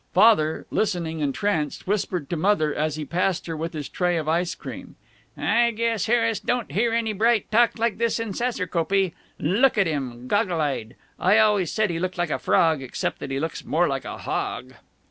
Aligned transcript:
Father, 0.15 0.65
listening 0.71 1.19
entranced, 1.19 1.85
whispered 1.85 2.27
to 2.31 2.35
Mother, 2.35 2.73
as 2.73 2.95
he 2.95 3.05
passed 3.05 3.45
her 3.45 3.55
with 3.55 3.73
his 3.73 3.87
tray 3.87 4.17
of 4.17 4.27
ice 4.27 4.55
cream, 4.55 4.95
"I 5.37 5.69
guess 5.69 6.07
Harris 6.07 6.39
don't 6.39 6.71
hear 6.71 6.91
any 6.91 7.13
bright 7.13 7.51
talk 7.51 7.77
like 7.77 7.99
this 7.99 8.19
in 8.19 8.33
Saserkopee. 8.33 9.13
Look 9.37 9.77
at 9.77 9.85
him. 9.85 10.27
Goggle 10.27 10.59
eyed. 10.59 10.95
I 11.19 11.37
always 11.37 11.71
said 11.71 11.91
he 11.91 11.99
looked 11.99 12.17
like 12.17 12.31
a 12.31 12.39
frog. 12.39 12.81
Except 12.81 13.19
that 13.19 13.29
he 13.29 13.39
looks 13.39 13.63
more 13.63 13.87
like 13.87 14.03
a 14.03 14.17
hog." 14.17 14.73